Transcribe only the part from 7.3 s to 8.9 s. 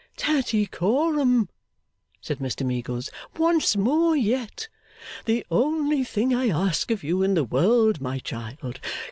the world, my child!